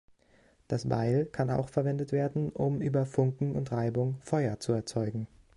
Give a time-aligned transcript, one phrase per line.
[0.67, 5.27] Das Beil kann auch verwendet werden, um über Funken und Reibung Feuer zu erzeugen.